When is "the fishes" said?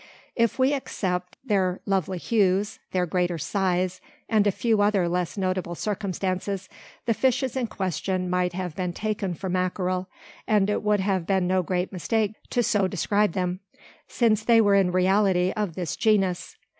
7.05-7.55